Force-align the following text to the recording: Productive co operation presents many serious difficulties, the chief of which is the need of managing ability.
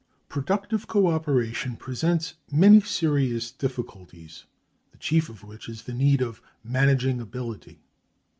Productive 0.29 0.87
co 0.87 1.05
operation 1.05 1.75
presents 1.75 2.33
many 2.51 2.79
serious 2.79 3.51
difficulties, 3.51 4.45
the 4.91 4.97
chief 4.97 5.29
of 5.29 5.43
which 5.43 5.69
is 5.69 5.83
the 5.83 5.93
need 5.93 6.23
of 6.23 6.41
managing 6.63 7.21
ability. 7.21 7.83